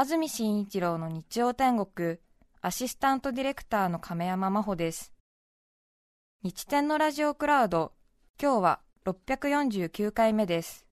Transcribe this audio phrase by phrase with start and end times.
[0.00, 2.18] 安住紳一郎の日曜天国、
[2.60, 5.12] アシスタントディレクターの亀山真帆です。
[6.44, 7.90] 日天のラジオクラウド、
[8.40, 10.86] 今日は649回目です。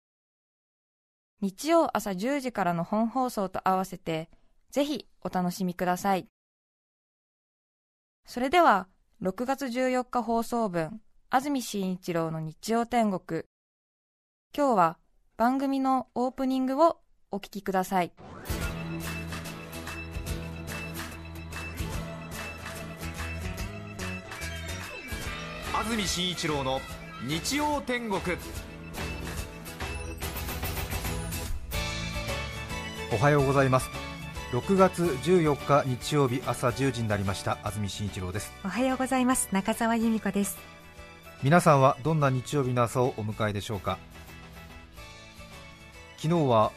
[1.41, 4.29] 日曜朝10時からの本放送と合わせて、
[4.73, 6.27] ぜひお楽しみください。
[8.27, 8.89] それでは、
[9.23, 13.45] 6月14日放送分、安住紳一郎の日曜天国。
[14.53, 14.99] 今日は
[15.37, 16.99] 番組のオープニングを
[17.31, 18.11] お聞きください。
[25.87, 26.81] 安住紳一郎の
[27.29, 28.21] 日曜天国。
[33.13, 33.89] おはようございます。
[34.51, 37.59] 6月14日日曜日朝10時になりました。
[37.63, 38.53] 安住紳一郎です。
[38.65, 39.49] おはようございます。
[39.53, 40.59] 中澤由美子です。
[41.45, 43.97] 皆さんはどんな日曜日の朝をお迎えでしょうか？
[46.17, 46.73] 昨日は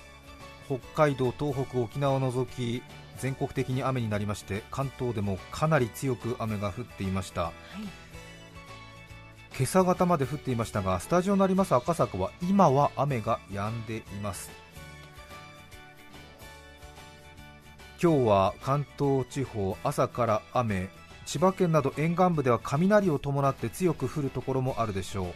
[0.67, 2.83] 北海道、東北、沖縄を除き
[3.17, 7.52] 全国的に雨になりまして関東でもかなり強く雨が降っていました、はい、
[9.58, 14.50] 今朝方まで降っていましたがスタジオになります赤坂は今は雨が止んでいます。
[18.02, 20.88] 今日は関東地方朝から雨
[21.25, 25.33] 千葉県など沿岸部では雷を伴って強く降るところもあるでしょう。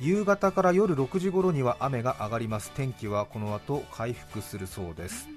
[0.00, 2.70] 夕方から夜6時頃には雨が上がります。
[2.70, 5.28] 天気はこの後回復するそうです。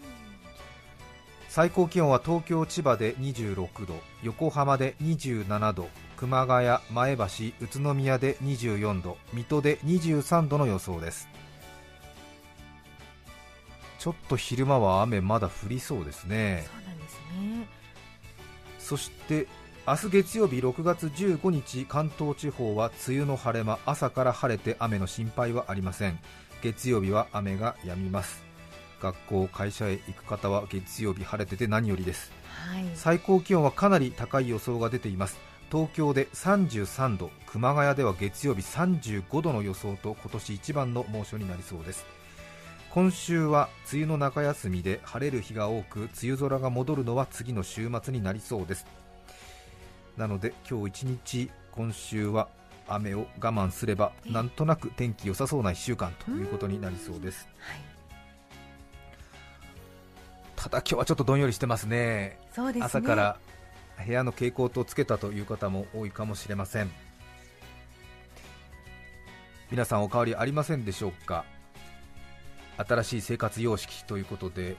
[1.49, 5.89] 最高気温は東京千葉で26度横浜で27度。
[6.21, 7.23] 熊谷前橋
[7.61, 11.27] 宇都宮で24度水戸で23度の予想です。
[13.97, 16.67] ちょっと昼間は雨まだ降りそうですね。
[16.67, 17.67] そうなんですね。
[18.77, 19.47] そして
[19.87, 26.19] 明日月曜日6月15日関東地方は梅雨の晴れ間朝から晴れて雨の心配はありません。
[26.61, 28.43] 月曜日は雨が止みます。
[29.01, 35.39] 学校会社へ行く方は月曜日晴れてて何よりです、はい、最高気温はかなり高い予想が出ています
[35.71, 42.05] 東京で33度熊谷では月曜日35度の予想と今年一番の猛暑になりそうです。
[42.89, 48.85] 今週は梅雨の中休みで晴れる日が多く梅雨空が戻るのは次の週末になりそうです。
[50.17, 52.49] なので今日一日今週は
[52.89, 57.77] 雨を我慢すればなんとなく天気良さそうな1週間ということになりそうです、はい、
[60.57, 63.37] ただ今日はちょっとどんよりしてますね、ね、朝から
[64.05, 66.91] 部屋の蛍光灯をつけたという方も多いかもしれません。
[69.69, 71.45] 皆さんお変わりありませんでしょうか？
[72.77, 74.75] 新しい生活様式ということで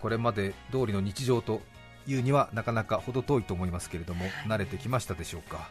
[0.00, 1.60] これまで通りの日常と
[2.06, 5.68] いうにはなかなか程遠いと思いますけれども慣れてきましたでしょうか？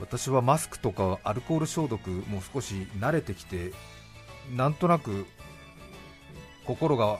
[0.00, 3.72] 私はマスクとかアルコール消毒も少し慣れてきて
[4.54, 5.26] なんとなく
[6.64, 7.18] 心が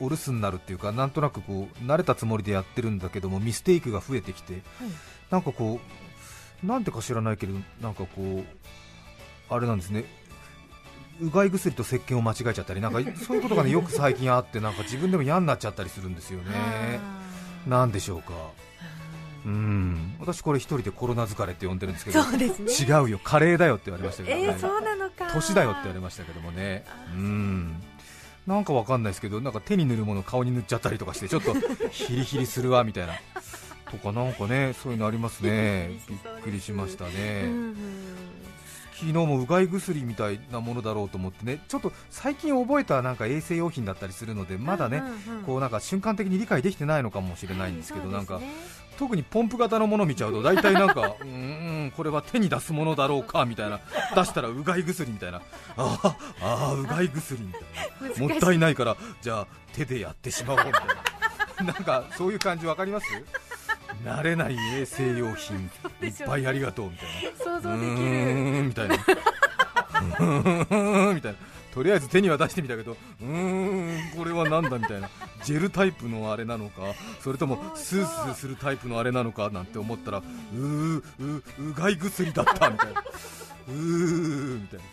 [0.00, 4.62] お留守になるっていうかなんとなくこう慣れたつもりでやってるんだけどもミステイクが増えてきて、はい、
[5.30, 5.80] なんかこ
[6.62, 8.44] うなんでか知らないけどなんかこう
[9.48, 10.04] あれなんですね。
[11.20, 17.00] うがい薬と石鹸を間違えちゃったりなんかそういうことがねよく最近あってなんか自分でも嫌になっちゃったりするんですよね。
[17.66, 18.32] なんでしょうか。
[19.44, 20.16] うん。
[20.20, 23.20] 私これ一人でコロナ疲れって呼んでるんですけど、ね、違うよ。
[23.22, 25.30] カレーだよって言われましたけど、ね、えー、そうなのか。
[25.32, 26.84] 年だよって言われましたけどもね。
[27.14, 27.82] うん
[28.46, 31.54] なんかわかんないですけどなんか手に塗るもの顔に塗っちゃったりとかして ちょっと
[31.90, 33.14] ヒリヒリするわみたいな。
[33.90, 35.90] とかなんかねそういうのありますね。
[36.08, 37.50] びっくりしましたね。
[38.94, 41.60] 昨日もうがい薬みたいなものだろうと思ってね。
[41.68, 45.02] ちょっと最近覚えたなんか衛生用品だったりするのでまだね、
[45.44, 48.40] こうなんか瞬間的に理解できてないのかもしれないんですけど、なんか
[48.98, 53.80] 特にポンプ型のものを見ちゃうと大体なんか うんこれは手に出すものだろうかみたいな。
[54.14, 55.40] 出したらうがい薬みたいな。
[55.76, 57.62] ああうがい薬みたい
[58.20, 58.28] な。
[58.28, 60.72] もったいないからじゃあ手でやってしまおうみたい
[61.64, 61.64] な。
[61.72, 63.06] なんかそういう感じ分かります？
[64.04, 65.70] 慣れない衛生用品。
[66.02, 67.08] いっぱいありがとうみたい
[67.38, 67.44] な。
[67.44, 68.62] 想像できる。
[68.64, 68.96] みたいな。
[71.14, 71.38] みたいな
[71.72, 75.08] とりあえず手には出してみたけどうーんこれはなんだみたいな。
[75.42, 76.82] ジェルタイプのあれなのか
[77.20, 83.00] それともスースーするタイプのあれなのかなんて思ったらうーううがい薬だったみたいな。
[83.00, 84.84] うーみたいな。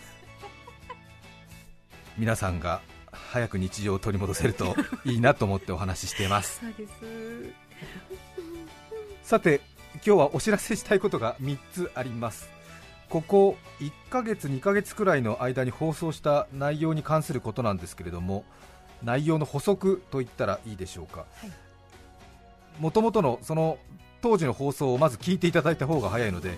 [2.17, 4.75] 皆さんが早く日常を取り戻せると
[5.05, 6.61] いいなと思ってお話ししています。
[9.23, 9.61] さて
[9.95, 12.49] 今日はお知らせしたいことが3つあります
[13.09, 18.43] ここ1ヶ月2ヶ月くらいの間に放送した内容に関することなんですけれども
[19.03, 21.25] 内容の補足と言ったらいいでしょうか。
[22.79, 23.77] もともとのその
[24.21, 26.57] 当時の放送をまず聞いていただいた方が早いので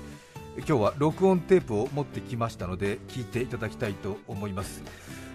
[0.57, 4.83] 今日は録音テープを持ってきましたので聞いていただきたいと思います。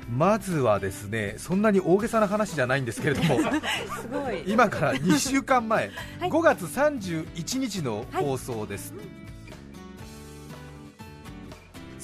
[0.09, 3.41] まずはですねそんなに大げさな話じゃないんですけれども
[4.01, 4.45] すごい。
[4.47, 5.91] 今から2週間前、
[6.21, 6.31] はい。
[6.31, 8.95] 5月31日の放送です、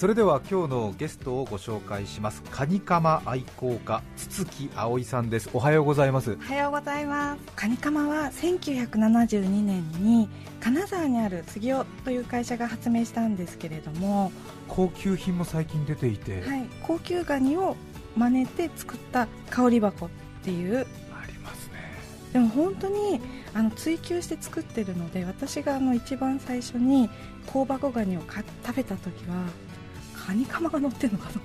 [0.03, 2.43] それでは今日のゲストをご紹介します。
[2.51, 5.49] カニカマ愛好家筒木葵さんです。
[5.53, 6.33] おはようございます。
[6.33, 7.43] おはようございます。
[7.55, 10.29] カニカマは1972年に
[10.59, 14.33] 金沢にある杉尾という会社が発明したんですけれども、
[14.67, 17.77] 高級品も最近出ていて、はい、高級ガニを
[18.17, 20.09] 真似て作った香り箱っ
[20.43, 21.75] ていうありますね。
[22.33, 23.21] でも本当に
[23.55, 27.09] あの追求して作ってるので私があの一番最初に
[27.53, 29.45] 香箱ガニをか食べた時は
[30.27, 31.41] カニカマが乗ってるのかと。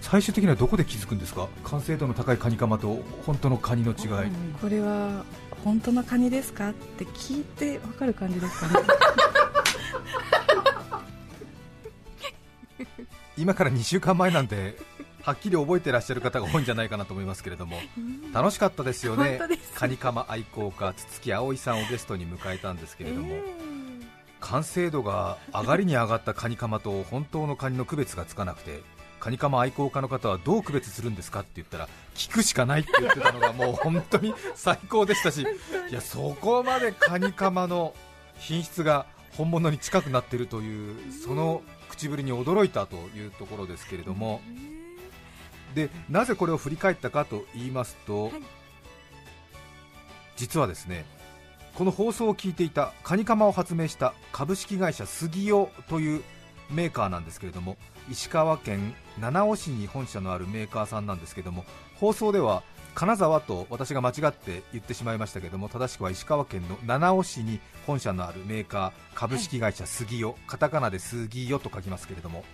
[0.00, 1.48] 最終的にはどこで気づくんですか？
[1.64, 5.24] 完成度の高いカニカマと本当のカニの違い、これは
[5.64, 6.70] 本当のカニですか？
[6.70, 8.86] って聞いてわかる感じですかね。
[13.36, 14.76] 今から2週間前なんで
[15.22, 17.78] はっきり覚えてらっしゃる方が多いんじゃないかなと思いますけれども。
[18.32, 19.40] 楽しかったですよね。
[19.74, 23.34] カニカマ愛好家筒木葵さんをゲストに迎えたんですけれども、
[24.40, 28.82] 完成度が上がりに上がったカニカマと本当のカニの区別がつかなくて
[29.20, 35.44] カニカマ愛好家の方はどう区別するんですかって言ったら聞くしかないって言ってたのがもう本当に最高でしたし
[35.90, 37.94] いやそこまでカニカマの
[38.38, 39.06] 品質が
[39.36, 44.40] 本物に近くなっているというその口ぶりに驚いたというところですけれども。
[45.74, 48.32] でなぜこれを振り返ったかと言いますと、
[50.36, 51.04] 実はですね
[51.78, 56.24] この放送を聞いていたカニカマを発明した株式会社杉尾という
[56.72, 57.76] メーカーなんですけれども
[58.10, 61.64] 石川県七尾市に本社のあるメーカーさんなんですけれども
[61.94, 62.64] 放送では
[62.96, 72.44] 金沢と私が間違って言ってしまいましたけれども正しくは石川県の七尾市に本社のあるメーカー株式会社杉尾、カタカナで杉尾と書きますけれども、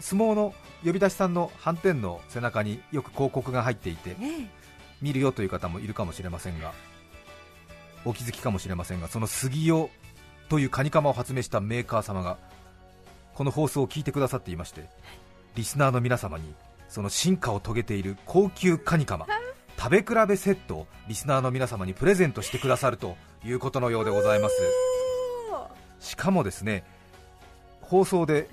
[0.00, 4.16] 相撲の呼び出しさんの斑点の背中によく広告が入っていて
[5.02, 6.72] 見るよという方もいるかもしれませんが
[8.04, 9.90] お気づきかもしれませんがその杉尾
[10.48, 12.38] というカニカマを発明したメーカー様が
[13.34, 14.88] この放送を聞いてくださっていまして
[15.54, 16.54] リスナーの皆様に
[16.88, 19.26] その進化を遂げている高級カニカマ
[19.78, 24.54] 食べ比べセットをリスナーの皆様にプレゼントしてくださるということのようでございます。
[25.98, 26.84] しかもですね
[27.80, 28.48] 放送で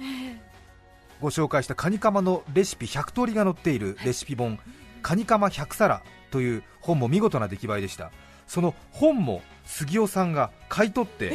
[1.19, 4.59] ご紹介したカニカマのレシピ100通りが載っているレシピ本
[5.01, 8.11] 「カニカマ100皿」という本も見事な出来栄えでした。
[8.49, 11.33] その本も杉尾さんが買い取って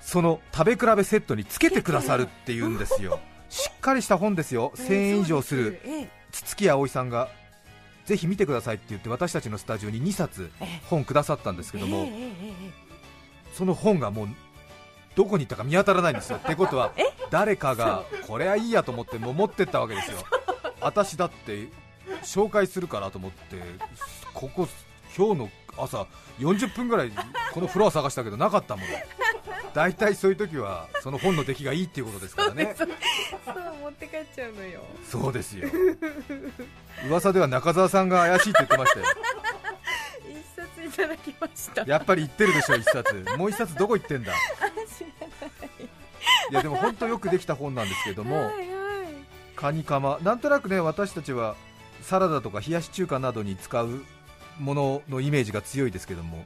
[0.00, 3.18] その食べ比べセットにつけてくださるっていうんですよ。
[3.48, 4.72] しっかりした本ですよ。
[4.76, 5.80] 1000円以上する
[6.32, 7.30] 筒木葵さんが
[8.04, 10.50] ぜひ見てくださいって言って私たちのスタジオに2冊
[10.90, 12.06] 本くださったんですけども
[13.54, 14.28] その本がもう
[15.16, 16.36] どこに行ったか見当たらないんですよ。
[16.36, 16.92] ってことは
[17.30, 20.18] 誰かがこれはいいやと思ってもう持ってったわけですよ。
[20.82, 21.68] 私だって
[22.22, 23.56] 紹介するからと思って
[24.34, 24.68] ここ
[25.16, 26.06] 今日の朝
[26.38, 27.12] 40分ぐらい
[27.52, 28.88] このフロア探したけどなかったもの
[29.74, 32.74] 大体そういう時はその本の出来がいいっていうことですからね。
[32.78, 32.88] そう
[33.82, 34.80] 持って帰っちゃうのよ。
[35.10, 35.68] そうですよ。
[37.08, 39.06] 噂では中澤さんが怪しいって言ってましたよ。
[40.30, 41.82] 一冊いただきました。
[41.84, 43.14] やっぱり言ってるでしょ一冊。
[43.36, 44.32] もう一冊どこ行ってんだ。
[46.50, 48.66] いやでも本当よくできた本なんですけども、はいはい。
[49.56, 50.20] カニカマ。
[50.22, 51.56] なんとなくね私たちは
[52.00, 54.04] サラダとか冷やし中華などに使う
[54.58, 56.44] もののイメージが強いですけども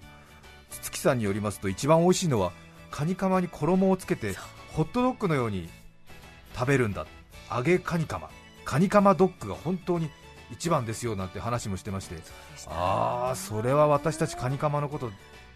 [0.70, 2.52] 筒木さんによりますと一番美味しいのは
[2.90, 4.34] カニカマに衣をつけて
[4.72, 5.68] ホットドッグのように
[6.54, 7.06] 食べるんだ。
[7.54, 8.30] 揚げカニカマ。
[8.64, 10.10] カニカマドッグが本当に
[10.50, 12.16] 一番ですよなんて話もしてまして
[12.66, 15.10] ああそれは私たちカニカマのこと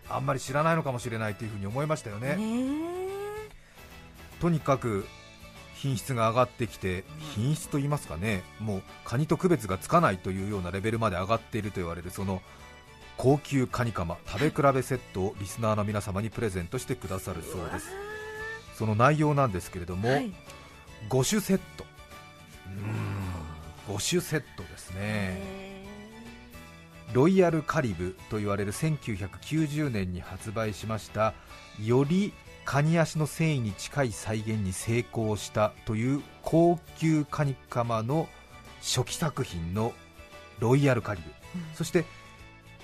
[0.09, 2.39] あんまり知らないのかもしれないというふうに思いましたよね。
[4.41, 5.07] とにかく
[5.83, 7.03] 品質が上がってきて
[7.35, 12.41] 品質と言いますかねもうカニと区別がつかないというようなレベルまで上がっていると言われるその
[13.17, 17.89] 高級カニカマ食べ比べセットをリスナーの皆様にプレゼントしてくださるそうです。
[18.75, 20.33] その内容なんですけれども、はい。
[21.09, 21.85] 5種セット。
[22.67, 25.63] うーん5種セットですね。
[27.13, 31.35] ロイヤルカリブと言われる1990年に発売しました
[31.79, 32.33] より
[32.65, 38.29] カニ足の繊維に近い再現に成功したという高級カニカマの
[38.81, 39.93] 初期作品の
[40.59, 41.31] ロイヤルカリブ、
[41.75, 42.05] そして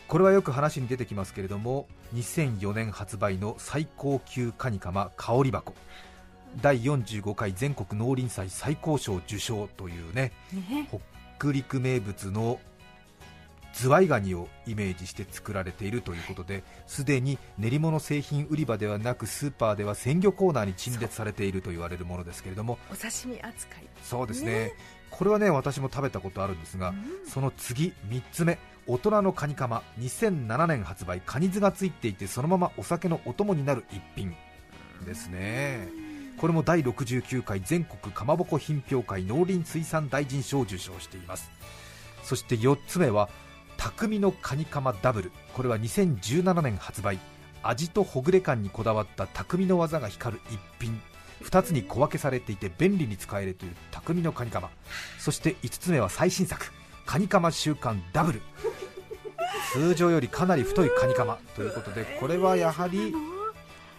[0.08, 5.75] これはよく話に出てきますけれども2004年発売の最高級カニカマ香り箱。
[6.62, 10.88] 第45回全国農林祭最高賞受賞というねね。
[11.38, 12.58] 北陸名物の
[13.78, 23.85] ズワイガニをイメージして作られているということですでに練り物製品売り場ではなくスーパーでは鮮魚コーナーに陳列されていると言われるものですけれどもお刺身扱い。
[24.02, 24.50] そうですね。
[24.50, 24.73] ね。
[25.11, 26.92] これはね私も食べたことあるんですが、
[27.26, 28.58] その次3つ目。
[28.87, 29.82] 大人のカニカマ。
[30.00, 31.20] 2007年発売。
[31.25, 34.35] カニ酢がついていてそのままお酒のお供になる一品。
[35.04, 35.88] ですね。
[36.38, 41.50] これも第69回全国かまぼこ品評会農林水産大臣賞を受賞しています。
[42.23, 43.28] そして4つ目は
[43.78, 45.32] 匠のカニカマダブル。
[45.54, 47.18] これは2017年発売。
[47.62, 51.00] 味とほぐれ感にこだわった匠の技が光る一品。
[51.42, 54.68] 2つに小分けされていて便利に使えるという匠のカニカマ。
[55.18, 56.70] そして5つ目は最新作。
[57.06, 58.42] カニカマ週間ダブル。
[59.73, 63.14] 通常よりかなり太いカニカマということでこれはやはり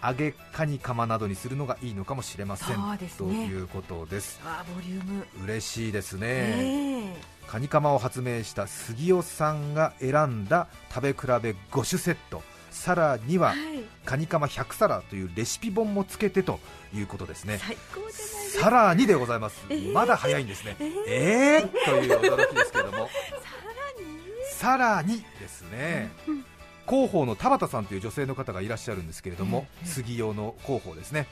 [0.04, 4.40] 揚げカニカマなどにするのがいいのかもしれません、そうですとねいうことです。
[4.46, 5.28] あーボリューム。
[5.44, 7.22] 嬉しいですね、ええ。
[7.48, 12.42] カニカマを発明した杉尾さんが選んだ食べ比べ5種セット。
[12.72, 13.58] さらにははい。
[14.06, 16.60] カニカマ100皿というレシピ本もつけてと
[16.94, 17.60] いうことですね。
[17.60, 18.64] 最高じゃないですか。
[18.64, 19.92] さらにでございます、えー。
[19.94, 20.76] まだ早いんですね。
[20.80, 20.90] えー。
[21.08, 23.10] えー、という驚きですけども。
[24.56, 25.12] さらに？
[25.12, 26.46] さらにですね、うん
[26.90, 31.28] 広報の田畑さんという女性の方がいらっしゃるんですけれども、ええ杉用の広報ですね、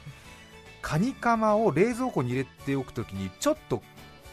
[0.82, 3.82] カニカマを冷蔵庫に入れておくときにちょっと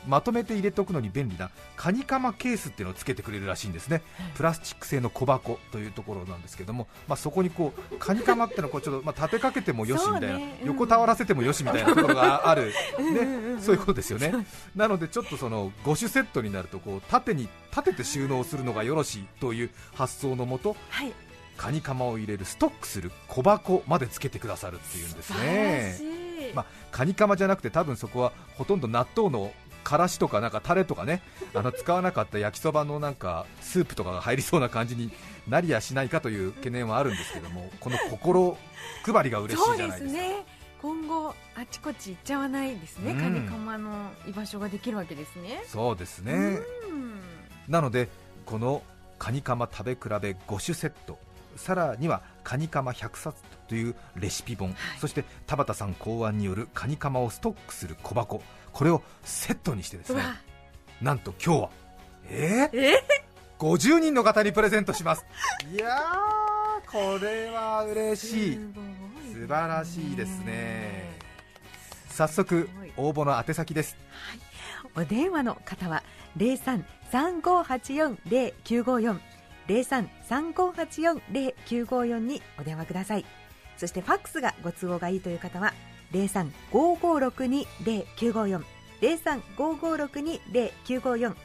[0.08, 4.02] まとめて入れておくのに便利なカニカマケースっていうのをつけてくれるらしいんですね、
[4.36, 10.58] プラスチック製の小箱というところなんですけども、まあ、そこにこうカニカマってのはこうちょっとまあ立てかけてもよしみたいな、ね。
[10.62, 10.68] うん。
[10.68, 12.74] 横たわらせてもよしみたいなところがある、ね、
[13.60, 14.34] そういうことですよね。
[14.76, 21.14] なのでちょっとその5種セットになるとこう縦に立てて収納するのがよろしいという発想のもとはい。
[21.58, 26.26] カニカマを入れるストックする小箱までつけてくださるっていうんですね。
[26.54, 29.52] まあ、カニカマじゃなくて多分そこはほとんど納豆の
[29.86, 31.22] からしとかなんかタレとかね
[31.54, 35.12] あの使わなかった焼きそばのなんかスープとかが入りそうな感じに
[35.48, 38.58] なりやしないかという懸念はあるんですけどもこの心
[39.06, 40.20] 配りが嬉しいじゃないですか。
[40.20, 40.46] すね。
[40.82, 43.20] 今後あちこち行っちゃわないですね、うん。
[43.20, 45.64] カニカマの居場所ができるわけですね。
[45.68, 47.20] そうですね、うん。
[47.68, 48.10] なので
[48.46, 48.82] この
[49.18, 51.18] カニカマ食べ比べ5種セット
[51.56, 58.42] さらにはカニカマ100冊というレシピ本、そして田畑さん考案によるカニカマをストックする小箱。
[58.72, 60.22] これをセットにしてですね
[61.02, 61.70] なんと今日は
[62.30, 63.04] えー、え
[63.58, 65.26] 50人の方にプレゼントします。
[65.72, 68.60] いやーこれは嬉しい。
[69.34, 71.18] 素晴らしいですね。
[72.10, 73.98] 早速応募の宛先です。
[74.96, 76.04] お電話の方は
[76.38, 76.58] 零
[79.84, 83.26] 三三五八四零九五四零三三五八四零九五四にお電話ください。
[83.78, 85.74] そしてファックスがご都合がいいという方は
[86.12, 88.64] 零三五五六二零九五四
[89.02, 91.36] 零三五五六二零九五四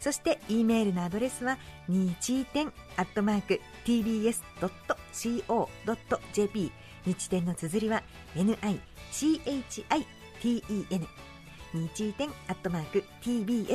[0.00, 6.72] そして E メールのアドレスは日天アットマーク tbs ドット co ドット jp
[7.06, 8.02] 日天の綴りは
[8.34, 9.62] nichiten
[11.78, 13.72] 日天アットマーク tbs.co.jp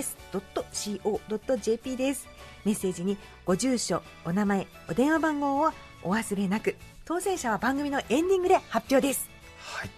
[1.97, 2.27] です。
[2.65, 5.71] メッセージにご住所お名前お電話番号を
[6.03, 6.75] お忘れなく
[7.05, 9.29] 当選者は番組のエンディングで発表です。
[9.59, 9.89] はい。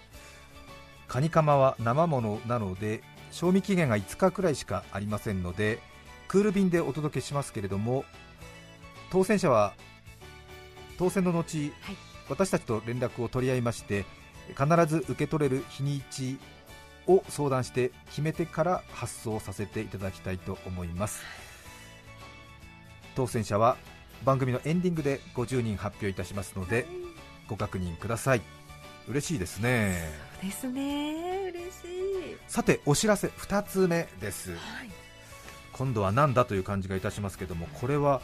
[1.08, 5.80] カニカマは生ものなので賞味期限が5日くらいしかありませんので
[6.28, 8.06] クール便でお届けしますけれども
[9.12, 9.74] 当選者は
[10.98, 11.72] 当選の後、はい。
[12.30, 14.06] 私たちと連絡を取り合いまして
[14.58, 16.40] 必ず受け取れる日にち
[17.08, 21.22] を相談して決めてから発送させていただきたいと思います。
[23.16, 23.78] 当選者は
[24.24, 26.86] 番組のエンディングで50人発表いたしますので
[27.48, 28.42] ご確認ください。
[29.08, 30.10] 嬉しいですね。
[30.42, 31.52] ですね。
[31.54, 31.86] 嬉し
[32.34, 32.38] い。
[32.48, 34.52] さてお知らせ2つ目です。
[34.52, 34.90] はい。
[35.74, 38.22] 今度は何だという感じがいたしますけどもこれは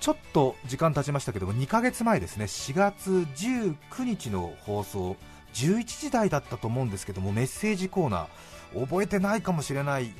[0.00, 2.46] ちょっと時間経ちましたけども2ヶ月前ですね。
[2.46, 5.16] 4月19日の放送
[5.54, 10.12] 11時台だったと思うんですけどもメッセージコーナー覚えてないかもしれない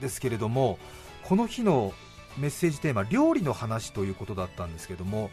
[0.00, 0.78] ですけれども
[1.24, 1.92] この日の
[2.38, 5.30] メッセージテーマ料理の話ということだったんですけども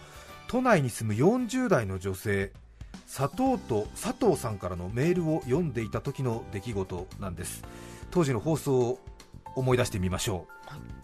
[0.47, 2.51] 都内に住む40代の女性
[3.11, 7.63] 佐藤と佐藤さんからのメールを読んでいた時の出来事なんです。
[8.11, 8.99] 当時の放送を
[9.55, 10.47] 思い出してみましょ
[10.95, 10.98] う。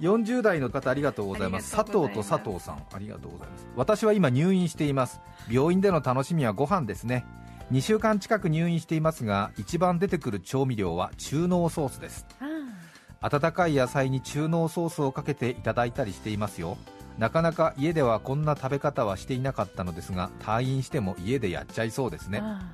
[0.00, 1.74] 40代の方ありがとうございます。
[1.74, 3.66] 佐藤と佐藤さんありがとうございます。
[3.76, 5.20] 私は今入院しています。
[5.48, 7.24] 病院での楽しみはご飯ですね。
[7.72, 12.26] 2週間近く入院していますが一番出てくる調味料は中濃ソースです。
[13.20, 16.76] 温かい野菜に中濃ソースをかけていただいたりしていますよ。
[17.18, 22.40] なかなか家ではこんな食べ方はしていなかったのですが退院しても家でやっちゃいそうですね。
[22.42, 22.68] あ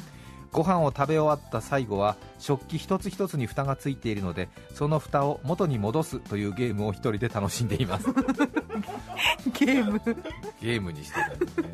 [0.52, 8.08] ご飯を食べ終わった最後は食器一つ一つに蓋がついているのでその蓋を元に戻すというゲームを一人で楽しんでいます。
[8.08, 8.60] ー
[9.64, 10.00] ゲーム。
[10.60, 11.70] ゲームにしてるんですね。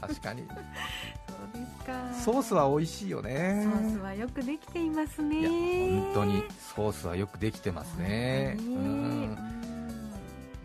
[0.00, 0.42] 確かに。
[0.42, 0.48] で
[1.78, 2.14] すか。
[2.14, 3.68] ソースは美味しいよね。
[3.72, 5.40] ソースはよくできていますね。
[5.40, 5.42] い
[5.94, 8.56] や本当にソースはよくできてますね。
[8.58, 9.51] うん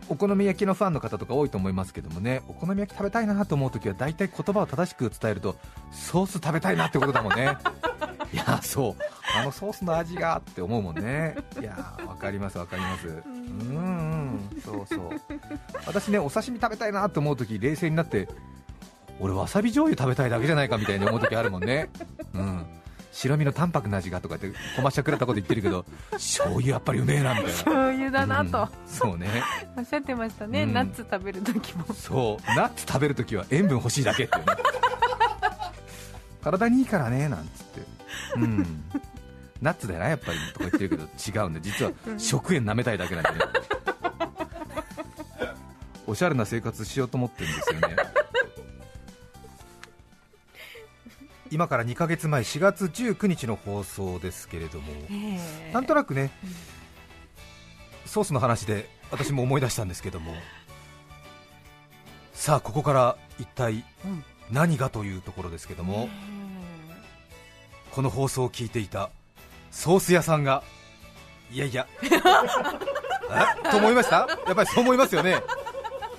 [0.09, 5.55] お好み焼きのファンの方とか多いと思いますけどもねお好み焼き食べたいなと思うときは大体言葉を正しく伝えると
[5.91, 7.57] ソース食べたいなってことだもんね。
[8.33, 8.95] いやそう。
[9.37, 11.35] あのソースの味がって思うもんね。
[11.59, 13.07] いやわかりますわかります。
[13.07, 14.61] うんうん。
[14.63, 15.09] そうそう。
[15.85, 18.27] 私ねお刺身食べたいなと思うとき冷静になって
[19.19, 21.89] 俺わさび醤油食べたいだけじゃないかみたいに思うときあるもんね。
[22.33, 22.65] うん
[23.11, 27.51] 白身の淡白な味がとかってこましゃくれたこと言ってるけど 醤油やっぱりうめえなみたいな。
[27.51, 29.27] 醤油だなと、うんそうね。
[29.77, 30.73] おっしゃってましたね、うん。
[30.73, 31.85] ナッツ食べる時も。
[31.93, 32.55] そう。
[32.55, 34.37] ナッツ食べるときは塩分欲しいだけって
[36.43, 37.81] 体にいいからねなんつって。
[38.35, 38.83] うん。
[39.61, 43.37] ナッツだよなやっぱりとか言ってるけど違うんで実は食塩舐めたいだけなんでね
[46.05, 47.95] おしゃれな生活しようと思ってるんですよね
[51.51, 55.39] 今から2ヶ月前4月19日の放送ですけれどもえ
[55.69, 55.71] え。
[55.73, 56.31] なんとなくね、
[58.05, 60.33] ソースの話で私も思い出したんですけども、
[62.33, 64.23] さあ、ここから一体うん。
[64.49, 66.07] 何がというところですけども、
[67.91, 69.09] この放送を聞いていた
[69.71, 70.63] ソース屋さんが、
[71.51, 72.09] いやいや、 え
[73.71, 74.25] と思いました？
[74.47, 75.43] やっぱりそう思いますよね、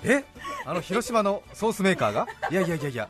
[0.05, 0.25] え？
[0.67, 3.09] あの広島のソースメーカーが、いやいやいやいや、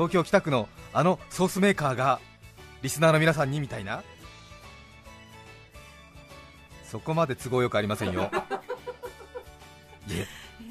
[0.00, 2.20] 東京・北区のあのソースメーカーが、
[2.80, 4.02] リスナーの皆さんにみたいな。
[6.84, 8.30] そこまで都合よくありませんよ。
[10.08, 10.26] いえ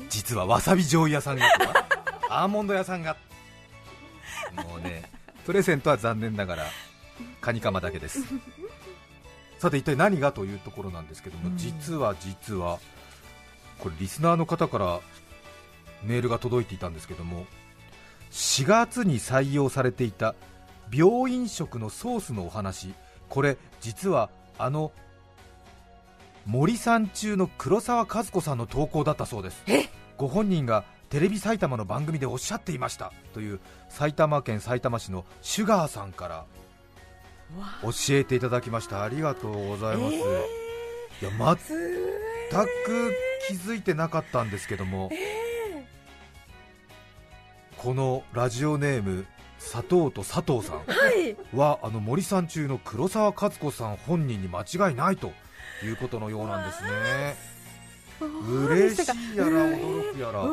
[0.09, 1.85] 実はわさび醤油屋さんがとか
[2.27, 3.17] アーモンド屋さんが。
[4.55, 5.03] もうね
[5.45, 6.65] プレゼントは残念ながら
[7.39, 8.23] カニカマだけです。
[9.59, 11.57] さて一体何がというところなんですけども、うん。
[11.57, 12.79] 実は実は
[13.77, 14.99] これリスナーの方から
[16.03, 17.45] メールが届いていたんですけども
[18.31, 20.35] 4月に採用されていた
[20.91, 22.93] 病院食のソースのお話。
[23.29, 24.91] これ実はあの
[26.45, 29.63] 森さん中の黒沢和子さんの投稿だったそうです。
[30.17, 33.13] ご本人がテレビ埼玉の番組でおっしゃっていました。
[33.33, 36.45] という埼玉県埼玉市のシュガーさんから
[37.81, 39.03] 教えていただきました。
[39.03, 40.19] ありがとうございます、い
[41.25, 41.57] や
[42.51, 43.13] 全く
[43.47, 45.09] 気づいてなかったんですけども、
[47.81, 49.25] このラジオネーム
[49.57, 50.79] 佐藤と佐藤さん。
[50.79, 51.35] はい。
[51.55, 55.31] はあの森さん中の黒沢和子さん本人に間違いないと
[55.83, 56.89] いうことのようなんですね。
[58.21, 60.43] 嬉しいやら驚くやら。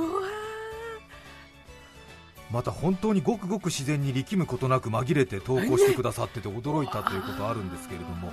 [2.52, 8.32] また本当にごくごく自然に力むことなく紛れて投稿してくださってて驚いたということあるんですけれども。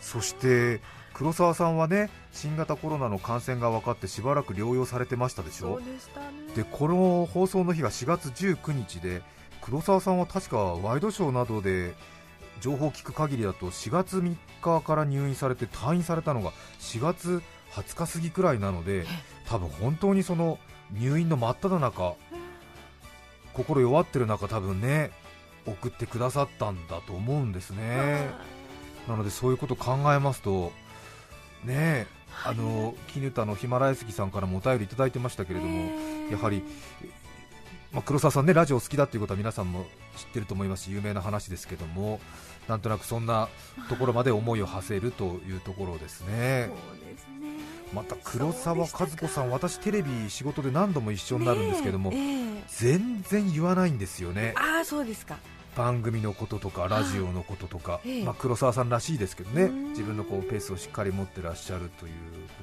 [0.00, 0.80] そして
[1.14, 5.80] 黒沢さんはね新型コロナの感染が分かってしばらく療養されてましたでしょ？
[5.80, 5.92] でね。
[6.56, 9.22] でこの放送の日が4月19日で
[9.62, 11.94] 黒沢さんは確かワイドショーなどで
[12.60, 19.06] 情報を聞く限りだと4月3日から入院されて退院されたのが4月20日過ぎくらいなので
[19.48, 20.58] 多分本当にその
[20.92, 22.14] 入院の真っ只中
[23.54, 25.10] 心弱ってる中多分ね
[25.66, 28.28] 送ってくださったんだと思うんですね。
[29.08, 30.72] なのでそういうことを考えますと
[31.64, 32.06] ねえ
[32.44, 35.90] あの絹田のヒマラヤスギさんからもお便りいただいてましたけれども、
[36.30, 36.62] やはり、
[37.92, 42.20] まあ、黒沢さんねラジオ好きだということは皆さんも知ってると思いますし有名な話ですけども
[42.68, 43.48] なんとなくそんな
[43.88, 46.70] ところまで思いを馳せるというところですね。
[47.16, 47.54] すね。
[47.92, 54.54] また黒沢和子さん私テレビ仕事で何度も一緒になるんですけども、ね全然言わないんですよね。
[54.56, 55.36] ああそうですか
[55.76, 58.24] 番組のこととかラジオのこととか、ええ。
[58.24, 59.64] まあ、黒沢さんらしいですけどね。
[59.64, 59.88] うん。
[59.90, 62.12] 自分のこうペースをしっかり持ってらっしゃるという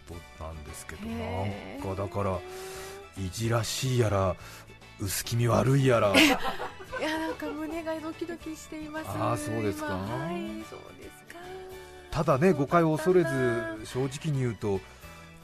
[0.10, 2.40] ことなんですけどなんかだから
[3.18, 4.36] いじらしいやら
[5.00, 6.14] 薄気味悪いやら。
[6.20, 9.08] いやなんか胸がドキドキしています。
[9.10, 9.88] あーそうですか。
[9.88, 10.26] 今。
[10.26, 10.36] はい
[10.70, 11.40] そうですか。
[12.12, 13.30] ただね誤解を恐れず
[13.86, 14.80] 正直に言うと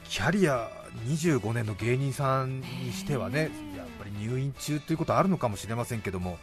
[0.04, 0.70] キャリア
[1.06, 6.38] 25年の芸人さんにしてはねやっぱり入院中ということはあるのかもしれませんけども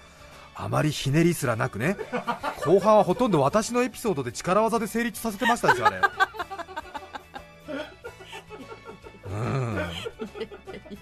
[0.56, 1.98] あまりひねりすらなくね。
[2.66, 6.02] 後半はほとんど私のエピソードで力技で成立させてましたでしょあれ。
[9.30, 9.80] うん。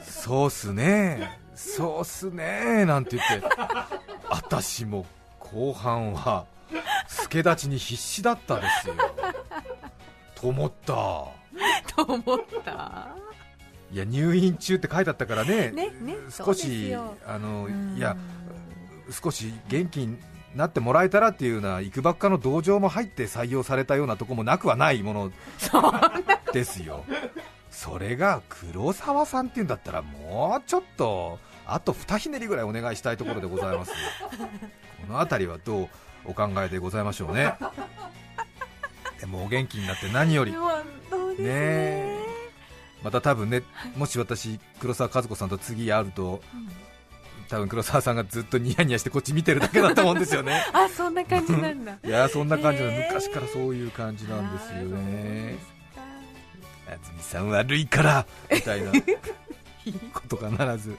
[0.02, 1.40] そうっすね。
[1.56, 2.86] そうっすね。
[2.86, 3.48] なんて言って。
[4.30, 5.06] 私も
[5.40, 6.46] 後半は
[7.08, 8.96] 助立ちに必死だったですよ。
[10.34, 10.94] と思った。
[11.96, 13.10] と思った。
[13.92, 15.70] いや入院中って書いてあったからね。
[15.70, 17.96] ねね少しよあのうん。
[17.96, 18.18] いや
[19.10, 20.18] 少し元気に
[20.56, 25.32] なってもらえたらっていうようないくばっかの同情も入って採用されたようなとこもなくはないもの
[26.54, 27.06] ですよ。
[27.72, 33.92] それが黒沢さんっていうんだったらもうちょっとあと二ひねりぐらいお願いしたいところでございます。
[35.08, 35.90] この辺りはどう
[36.26, 37.56] お考えでございましょうね。
[39.20, 40.54] でもお元気になって何より。
[41.40, 42.20] ね。
[43.04, 43.64] また多分ね
[43.98, 46.42] もし私黒沢和子さんと次会うと
[47.50, 50.66] 多分黒沢さんがずっとニヤニヤしてこっち見てるだけだと思うんですよね。
[50.74, 51.98] あそんな感じなんだ。
[52.04, 53.06] いやそんな感じの、へー。
[53.08, 55.54] 昔からそういう感じなんですよね。
[55.54, 56.02] ですか。
[56.92, 58.92] 安住さん悪いからみたいな
[60.14, 60.98] こと必ず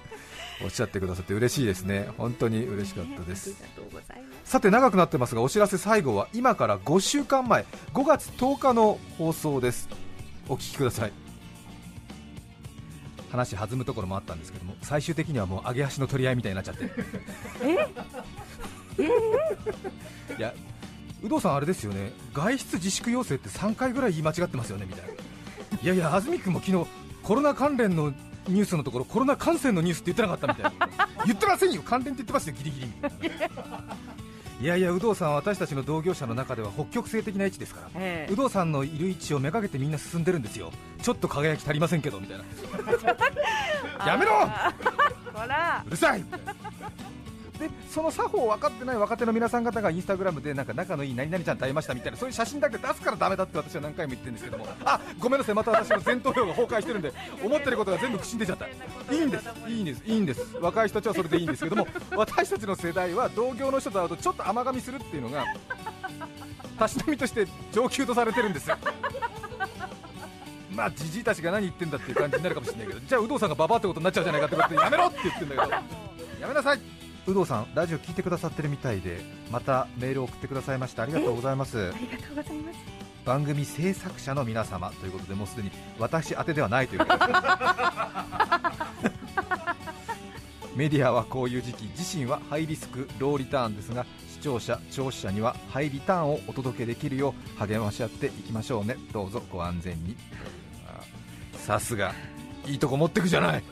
[0.63, 2.09] おっしゃってくださって嬉しいですね。
[2.17, 3.51] 本当に嬉しかったです。
[3.51, 4.51] ありがとうございます。
[4.51, 9.89] さて長くなってますがお知らせ最後は今から5週間前5月10日の放送です。
[10.49, 11.24] お聞きください
[13.35, 16.85] 話弾むところもあったんですけども最終的にはもう上げ足の取り合いみたいになっちゃって。
[20.39, 20.55] いや
[21.21, 22.13] 有働さんあれですよね。
[22.33, 25.13] 外出自粛要請って3回ぐらい言い間違ってますよねみたいな。
[25.83, 26.87] いやいや安住君も昨日
[27.23, 28.13] コロナ関連の
[28.47, 31.09] ニュースのところコロナ感染のニュースって言ってなかったみたいな。
[31.27, 31.83] 言ってませんよ。
[31.83, 32.87] 関連って言ってますよギリギリ。
[32.87, 32.91] い
[34.63, 40.71] やいや有働さんは私たちの同業者の中では北極星的な位置ですからえ有働さんのいる位置をめがけてみんな進んでるんですよ。
[41.03, 42.45] ちょっと輝き足りませんけどみたいな。
[44.07, 44.49] やめろ！
[45.87, 46.25] うるさい
[47.59, 57.13] でその作法を分かってない若手の皆さん方がインスタグラムでなんか仲のいい何々ちゃんと会いましたみたいなそういう写真だけ出すからダメだって私は何回も言ってるんですけどもあごめんなさいまた私の前頭葉が崩壊してるんで
[57.45, 58.67] 思ってることが全部口に出ちゃった。
[58.67, 59.49] いいんです。
[59.69, 60.03] いいんです。
[60.05, 60.57] いいんです。
[60.61, 61.87] 若い人たちはそれでいいんですけども
[62.17, 65.45] 私たちの世代は同業の人と会うとちょっと甘噛みするっていうのが
[66.79, 68.77] たしなみとして上級とされてるんですよ。
[70.75, 75.73] まあじじいたちが何言ってんだっていう感じになるかもしれないけどじゃあ有働さんがババアってことになっちゃうじゃないかってことでやめろって言ってんだけど
[76.41, 77.04] やめなさい。
[77.27, 81.79] 有働さんラジオ聞いてくださってるみたいでまたメールを送ってくださいましてありがとうございます。
[81.79, 82.79] ありがとうございます。
[83.25, 87.25] 番組制作者の皆様ということでもうすでに私宛てではないということで。
[87.25, 87.31] す
[90.77, 98.97] メディアはこういう時期自身はハイリスクローリターンですが視聴者聴取者にはハイリターンをお届けできるよう励まし合っていきましょうね。
[99.13, 100.17] どうぞご安全に。
[100.87, 101.01] あ
[101.57, 102.13] さすが。
[102.67, 103.63] いいとこ持ってくじゃない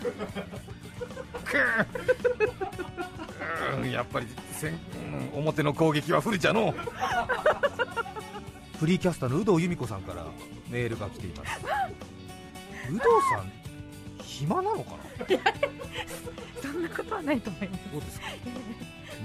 [3.80, 4.78] うんやっぱりせん、うん
[5.34, 6.70] 表の攻撃は不利じゃの。
[6.70, 6.74] う
[8.78, 10.24] フリーキャスターの有働由美子さんから
[10.68, 11.60] メールが来ています。
[12.90, 13.52] 有働さん
[14.24, 14.98] 暇なのかな？
[16.62, 17.82] そんなことはないと思います。
[17.92, 18.26] どうですか？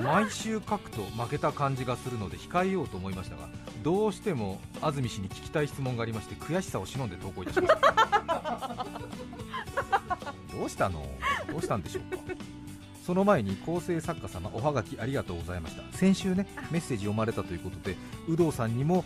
[0.03, 3.49] 毎週書くと負けた感じがするので控えようと思いましたが
[3.81, 8.85] どうしても安住氏に聞きたい質問がありまして悔しさを忍んで投稿いたしました
[10.55, 11.03] どうしたの？
[11.51, 12.21] どうしたんでしょうか？
[13.07, 15.97] その前に構成作家様おはがきありがとうございました。
[15.97, 17.95] 先週ねメッセージ読まれたということで
[18.27, 19.05] 有働さんにも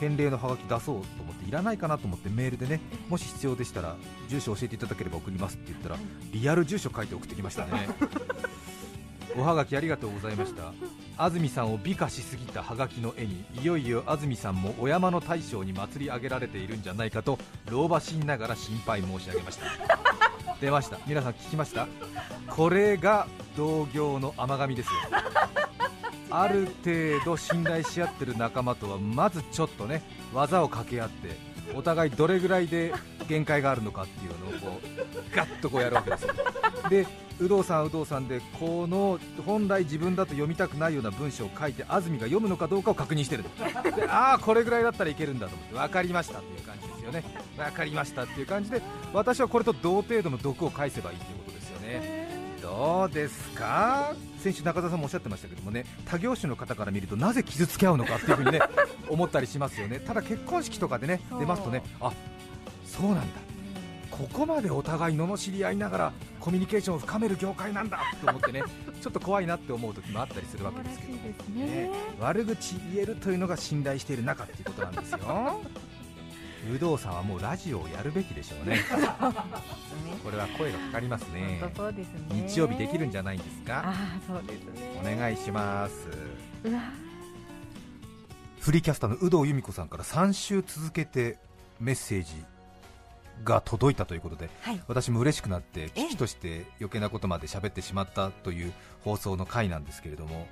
[0.00, 3.96] 返礼のハガキ出そうと思っていらないかなと思ってメールでねもし必要でしたら
[4.30, 5.96] 住所教えていただければ送りますって言ったら
[6.32, 7.90] リアル住所書いて送ってきましたね。
[9.36, 10.72] おはがきありがとうございました。
[11.18, 17.38] 安住さんを美化しすぎたハガキの絵にいよいよ安住さんもお山の大将に祭り上げられているんじゃないかと
[17.70, 19.66] 老婆心ながら心配申し上げました。
[20.60, 20.98] 出ました。
[21.06, 21.86] 皆さん聞きました？
[22.48, 24.92] これが同業の甘噛みですよ。
[26.30, 31.36] ある程度信頼し合ってる仲間とはまずちょっとね技を掛け合って
[31.74, 32.94] お互いどれぐらいで
[33.28, 36.34] 限界があるのかっていうのをこうガッとこうやるわけですよ。
[36.88, 37.06] で
[37.40, 47.24] 有働さん、有働さんでこの本来自分だと読みたくないような文章を書いて安住が読むのかどうかを確認してるでああ、これぐらいだったらいけるんだと思って分かりましたっていう感じですよね。
[47.56, 48.80] 分かりましたっていう感じで
[49.12, 52.21] 私はこれと同程度の毒を返せばいいということですよね
[52.62, 54.14] どうですか？
[54.38, 58.60] 先週中田さんもおっしゃってましたけどもね他業種の方から見るとなぜ傷つけ合うのかっていうふうにね
[59.08, 60.00] 思ったりしますよね。
[60.00, 62.12] ただ結婚式とかでね出ますとねあ
[62.86, 63.40] そうなんだ。
[64.10, 68.62] ここまでお互い罵り合いながらコミュニケーションを深める業界なんだと思ってね
[69.00, 75.60] ちょっと怖いなって思う時もあったりするわけですけど、ですね、悪口言えるというのが信頼している仲っていうことなんですよ
[76.70, 78.78] 有働さんはもうラジオをやるべきでしょうね。
[80.22, 81.60] これは声がかかりますね。
[81.60, 81.72] ね。
[82.48, 83.82] 日曜日できるんじゃないんですか？
[83.84, 83.94] ああ
[84.26, 85.00] そうですね。
[85.00, 86.08] お願いします。
[88.60, 91.36] フリーキャスターの有働由美子さんから3週続けて
[91.80, 92.32] メッセージ
[93.42, 94.80] が届いたということで、はい。
[94.86, 98.72] 私も嬉しくなって危機として余計なことまで喋ってしまったという
[99.02, 100.46] 放送の回なんですけれども。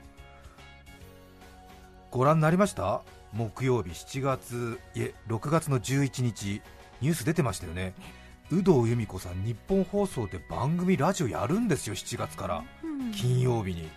[2.11, 3.03] ご覧になりました？
[3.33, 6.61] 木曜日7月いえ6月の11日
[7.01, 7.95] ニュース出てましたよね。
[8.51, 12.65] 有働由美子さん日本放送で番組ラジオやるんですよ7月から。
[12.83, 13.13] うん。
[13.13, 13.89] 金曜日に。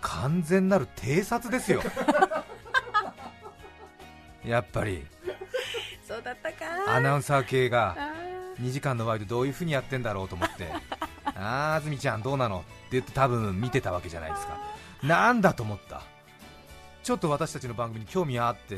[0.00, 1.82] 完全なる偵察ですよ。
[4.44, 5.06] やっぱり。
[6.06, 6.64] そうだったか。
[6.94, 8.12] アナウンサー系があ
[8.60, 10.72] 2時間のワイドどういう風にやってんだろうと思って。
[11.24, 12.60] あー安住ちゃんどうなの？
[12.60, 14.58] って言って多分見てたわけじゃないですか。
[15.02, 16.02] なんだと思った？
[17.08, 18.76] ちょっと私たちの番組に興味あって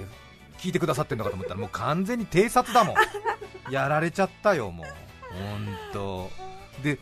[0.59, 2.95] 聞いてくださってるのかと思ったらもう完全に偵察だもん。
[3.75, 4.87] やられちゃったよもう。
[5.35, 6.31] 本当
[6.81, 7.01] で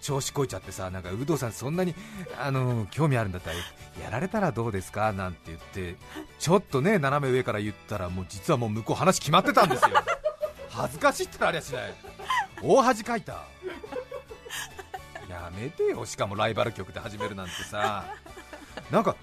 [0.00, 1.92] 調子こいちゃってさなんか有働さんそんなに
[2.40, 3.56] あの興味あるんだったら
[4.00, 5.12] やられたらどうですか？
[5.12, 5.96] なんて言って
[6.38, 9.88] ちょっとね斜め上から言ったらもう実はもう向こう話決まってたんですよ。
[10.70, 11.94] 恥ずかしいって言ったらありゃしない。
[12.62, 13.42] 大恥かいた。
[15.28, 18.04] やめてよしかもライバル局で始めるなんてさ。
[18.90, 19.16] なんか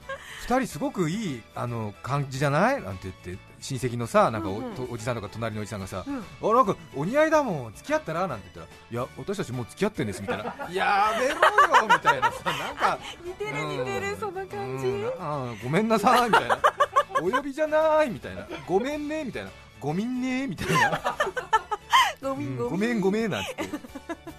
[0.47, 2.81] 2人すごくいいあの感じじゃない？
[2.81, 4.75] なんて言って親戚のさなんかお,うんうん。
[4.75, 8.27] と、おじさんとか隣のおじさんがさ、うんあなんかお似合いだもん付き合ったら？
[8.27, 11.37] なんて言ったらいや私たちもう付き合ってんですみたいなやめろよ
[11.87, 12.97] みたいなさなんか。
[13.23, 14.87] 似てる似てるその感じ。
[14.87, 15.11] うん。
[15.19, 16.59] あごめんなさいみたいな。
[17.21, 18.09] お呼びじゃない？
[18.09, 18.47] みたいな。
[18.67, 19.51] ごめんねみたいな。
[19.79, 20.99] ごみんねみたいな。
[22.21, 23.69] ごうんめんごめんごめんごめんなんつって。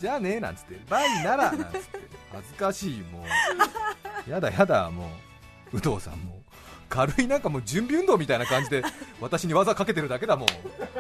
[0.01, 0.81] じゃあねなんつって。
[0.89, 2.01] バイならなんつって。
[2.33, 3.25] 恥ずかしいも
[4.27, 4.31] う。
[4.31, 5.09] やだやだもう
[5.73, 6.43] 有働さんも
[6.89, 8.83] 軽いなんかもう準備運動みたいな感じで
[9.21, 10.49] 私に技かけてるだけだもん。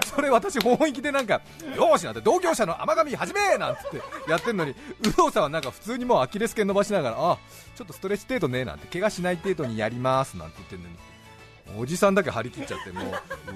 [0.06, 1.42] それ私本意気でなんか
[1.76, 7.38] よしなんて同業者の甘神始めなんつってやってんのに有働さんはなんか普通にもうアキレス腱伸ばしながらあ
[7.76, 10.96] ちょっとストレッチ程度ねなんて怪我しない程度にやりますなんて言ってんのに
[11.78, 13.00] おじさんだけ張り切っちゃっても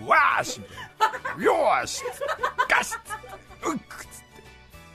[0.06, 1.44] うわーしみたいな。
[1.44, 2.02] よーし
[2.68, 2.98] ガシッ
[3.70, 4.42] うっくっつって。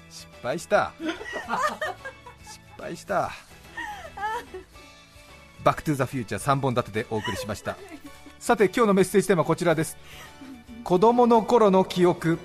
[0.10, 0.94] 失敗した。
[2.44, 3.32] 失敗した。
[5.64, 7.78] バックトゥザフューチャー3本立てでお送りしました。
[8.40, 9.98] さて今日のメッセージテーマはこちらです。
[10.84, 12.40] 子供の頃の記憶。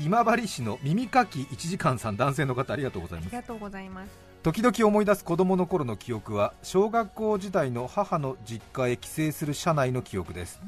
[0.00, 3.28] 今治市の耳かき1時間さん男性の方ありがとうございます。
[3.28, 4.10] ありがとうございます。
[4.42, 10.60] 時々思い出す子供の頃の記憶は小学校時代の母の実家へ帰省する車内の記憶です、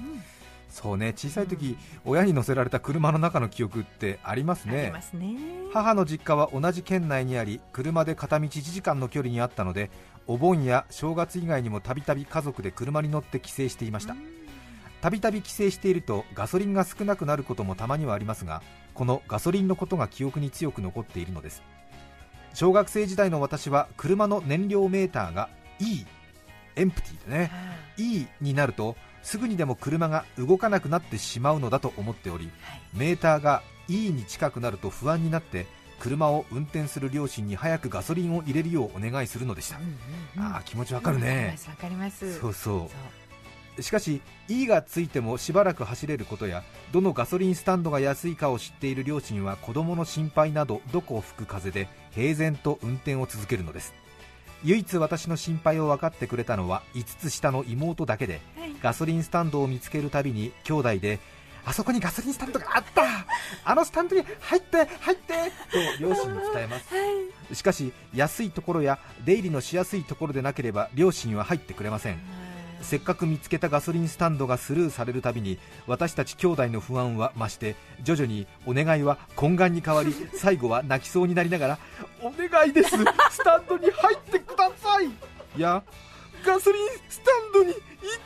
[0.70, 5.37] そうね小さい時、親に乗せられた車の中の記憶ってありますあねね。
[5.75, 9.90] 母の実家は同じ県内にあり車で片道1時間の距離にあったので
[10.27, 14.17] お盆や正月以外にもたびたび家族で車に乗って帰省していました。
[15.01, 18.62] たびたび帰省しているとガソリンが少なくなることもたまにはありますが
[18.95, 21.62] このガソリンのことが記憶に強く残っているのです。
[22.55, 26.05] 小学生時代の私は車の燃料メーターが E
[26.75, 27.51] エンプティでね。
[27.99, 32.51] E になるとすぐにでも車が動かなくなってしまうのだと思っており
[32.95, 35.67] メーターが E に近くなると不安になって
[35.99, 39.77] 車を運転する両親に早くガソリンを入れるようお願いするのでした、
[40.39, 42.41] ああ気持ちわかるね、わかりますわかります。
[42.41, 42.91] そうそ
[43.79, 43.83] う。
[43.83, 53.95] しかし E がついてもしばらく走れることやどのガソリンスタンドが安いかを知っている両親は子供の心配などどこを吹く風で平然と運転を続けるのです。
[54.65, 58.41] 唯一私の心配を分かってくれたのは5つ下の妹だけで
[58.83, 61.21] ガソリンスタンドを見つけるたびに兄弟で
[61.66, 63.02] あそこにガソリンスタンドがあった。
[63.64, 65.35] あのスタンドに入って入って
[65.98, 67.55] と両親に伝えます。
[67.55, 72.18] しかし安いところや出入りのしやすいところでなければ両親は入ってくれません。
[72.83, 77.74] せっかく見つけたガソリンスタンドがスルーされるたびに私たち兄弟の不安は増して
[78.05, 81.79] 徐々にお願いは懇願に変わり 最後は泣きそうになりながら
[82.22, 82.90] お願いです。
[82.90, 85.07] スタンドに入ってください。
[85.07, 85.11] い
[85.57, 85.83] や
[86.44, 87.79] ガソリンスタンドに行っ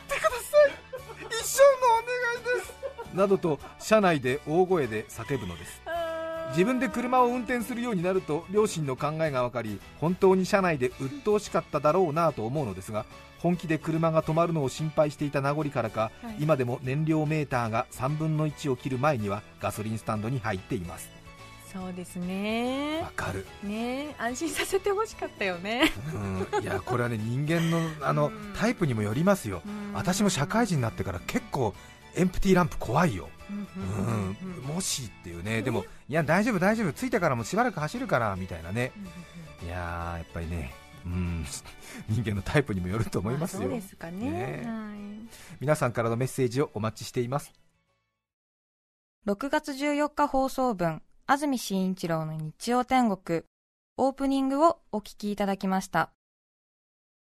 [0.07, 0.35] てくださ
[0.67, 0.91] い。
[1.27, 2.80] 一生のお願いです
[3.13, 5.81] などと車内で大声で叫ぶのです。
[6.49, 13.05] 自分で車を運転するようになると両親の考えが分かり本当に車内で鬱陶しかっただろうなと思うのですが
[13.41, 21.09] 本気で車が止まるのを心配していた名残からか、今でも燃料メーターが3分の1を切る前にはガソリンスタンドに入っています。
[21.73, 22.99] そうですね。
[23.01, 25.91] わかる、ね安心させてほしかったよね。
[26.53, 28.53] うん、いやこれはね人間のあのうん。
[28.55, 29.63] タイプにもよりますよ。
[29.93, 31.73] 私も社会人になってから結構
[32.15, 33.29] エンプティーランプ怖いよ。
[33.49, 38.91] うん、もしっていうね、でも、いや、大丈夫、大丈夫、着いてからもしばらく走るからみたいなね、
[39.63, 40.73] いやー、やっぱりね、
[41.05, 41.45] うん、
[42.07, 44.31] 人間のタイプにもよると思いますよ、そうですかね。
[44.31, 44.63] ね。
[44.65, 45.01] はい。
[45.59, 47.51] 皆さんからのメッセージをお待ちしています。
[49.27, 53.43] 6月14日放送分、安住紳一郎の日曜天国、
[53.97, 56.11] オープニングをお聞きいただきました。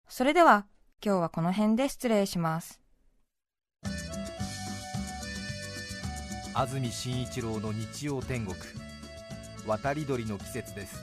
[0.08, 0.66] それでは、
[1.04, 2.80] 今日はこの辺で失礼します。
[6.60, 8.54] 安住紳一郎の日曜天国。
[9.66, 11.00] 渡り鳥の季節です。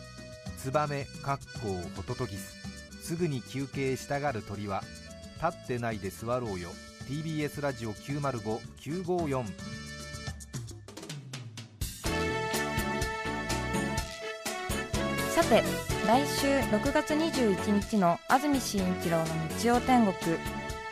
[0.58, 2.58] ツバメかっこうホトトギス
[3.00, 4.82] すぐに休憩したがる鳥は
[5.42, 6.68] 立ってないで座ろうよ。
[7.08, 9.44] TBS ラジオ905954
[15.30, 15.62] さて
[16.06, 19.24] 来週6月21日の安住紳一郎の
[19.58, 20.36] 日曜天国。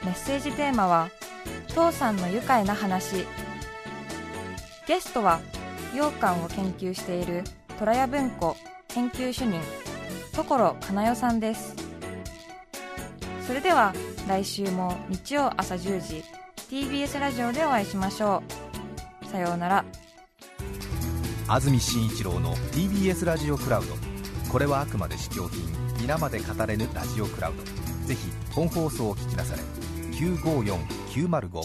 [0.05, 1.11] メッセージテーマは
[1.69, 3.27] 「父さんの愉快な話」
[4.87, 5.41] ゲストは
[5.93, 7.43] 羊羹を研究している
[7.79, 8.57] 虎屋文庫
[8.89, 9.61] 研究主任
[10.35, 11.75] 所かなよさんです。
[13.47, 13.95] それでは
[14.29, 16.25] 来週も日曜朝10時
[16.71, 18.43] TBS ラジオでお会いしましょ
[19.23, 19.27] う。
[19.27, 19.85] さようなら。
[21.49, 23.95] 安住紳一郎の TBS ラジオクラウド。
[24.51, 25.63] これはあくまで試供品
[26.01, 27.85] 皆まで語れぬラジオクラウド。
[28.07, 29.63] ぜひ本放送を聞きなされ
[30.13, 31.63] 954905